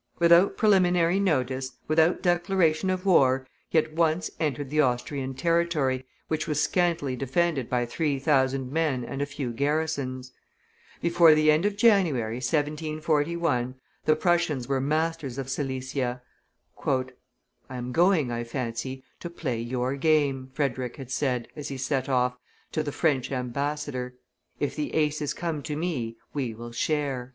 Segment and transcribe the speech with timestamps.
[0.17, 6.47] Without preliminary notice, without declaration of war, he at once entered the Austrian territory, which
[6.47, 10.31] was scantily defended by three thousand men and a few garrisons.
[11.01, 13.75] Before the end of January, 1741,
[14.05, 16.23] the Prussians were masters of Silesia.
[16.83, 17.05] "I
[17.69, 22.39] am going, I fancy, to play your game," Frederick had said, as he set off,
[22.71, 24.15] to the French ambassador:
[24.59, 27.29] "if the aces come to me we will share."